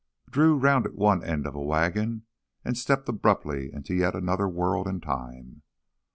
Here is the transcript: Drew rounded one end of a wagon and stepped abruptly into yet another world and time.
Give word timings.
Drew 0.31 0.57
rounded 0.57 0.95
one 0.95 1.23
end 1.23 1.45
of 1.45 1.53
a 1.53 1.61
wagon 1.61 2.23
and 2.65 2.75
stepped 2.75 3.07
abruptly 3.07 3.71
into 3.71 3.93
yet 3.93 4.15
another 4.15 4.47
world 4.49 4.87
and 4.87 4.99
time. 5.03 5.61